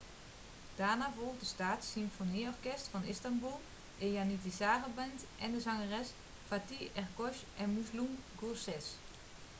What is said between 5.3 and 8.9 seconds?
en de zangers fatih erkoç en müslüm gürses